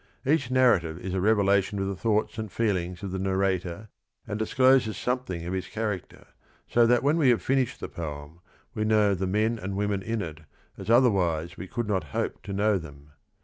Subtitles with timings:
[0.25, 3.89] —Ea£h~narrative is a revelation of the thoughts and feelings of the narrator
[4.25, 6.25] and discloses something of his character,
[6.67, 8.39] so that when we have finished the poem
[8.73, 10.39] we know the men and women in it
[10.75, 13.11] as otherwise we could not hope to know them.